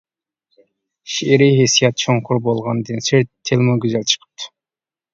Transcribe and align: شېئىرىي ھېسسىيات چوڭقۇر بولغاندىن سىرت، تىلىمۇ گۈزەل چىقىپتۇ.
شېئىرىي 1.15 1.53
ھېسسىيات 1.59 2.01
چوڭقۇر 2.05 2.41
بولغاندىن 2.49 3.07
سىرت، 3.11 3.33
تىلىمۇ 3.51 3.81
گۈزەل 3.89 4.11
چىقىپتۇ. 4.15 4.55